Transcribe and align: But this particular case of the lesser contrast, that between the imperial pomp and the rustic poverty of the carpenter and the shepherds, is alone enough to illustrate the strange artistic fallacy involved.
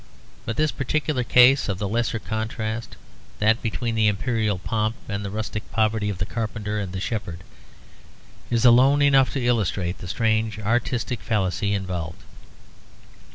But 0.47 0.55
this 0.57 0.71
particular 0.71 1.23
case 1.23 1.69
of 1.69 1.77
the 1.77 1.87
lesser 1.87 2.17
contrast, 2.17 2.95
that 3.37 3.61
between 3.61 3.93
the 3.93 4.07
imperial 4.07 4.57
pomp 4.57 4.95
and 5.07 5.23
the 5.23 5.29
rustic 5.29 5.71
poverty 5.71 6.09
of 6.09 6.17
the 6.17 6.25
carpenter 6.25 6.79
and 6.79 6.91
the 6.91 6.99
shepherds, 6.99 7.43
is 8.49 8.65
alone 8.65 9.03
enough 9.03 9.31
to 9.33 9.45
illustrate 9.45 9.99
the 9.99 10.07
strange 10.07 10.57
artistic 10.57 11.21
fallacy 11.21 11.75
involved. 11.75 12.23